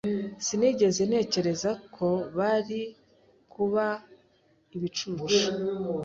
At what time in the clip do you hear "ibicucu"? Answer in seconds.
4.75-5.35